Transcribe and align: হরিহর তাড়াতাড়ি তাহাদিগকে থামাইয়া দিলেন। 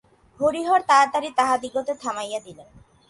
হরিহর 0.39 0.81
তাড়াতাড়ি 0.89 1.29
তাহাদিগকে 1.37 1.93
থামাইয়া 2.01 2.39
দিলেন। 2.45 2.69